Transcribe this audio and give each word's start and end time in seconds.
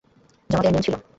জমা 0.49 0.61
দেয়ার 0.61 0.73
নিয়ম 0.73 0.85
ছিল? 0.87 0.95